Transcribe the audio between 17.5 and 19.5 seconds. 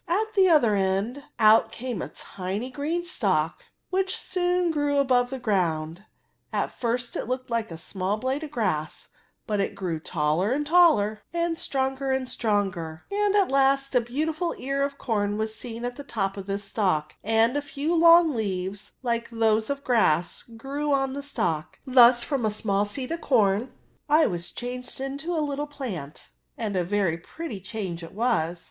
a few long leaves, like